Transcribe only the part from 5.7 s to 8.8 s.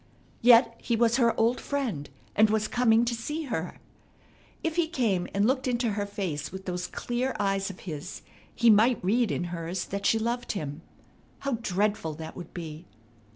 her face with those clear eyes of his, he